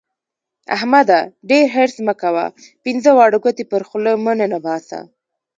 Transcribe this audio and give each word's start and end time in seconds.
احمده! 0.75 1.19
ډېر 1.49 1.65
حرص 1.75 1.95
مه 2.07 2.13
کوه؛ 2.21 2.45
پينځه 2.83 3.11
واړه 3.17 3.37
ګوتې 3.43 3.63
پر 3.71 3.81
خوله 3.87 4.11
مه 4.23 4.33
ننباسه. 4.39 4.99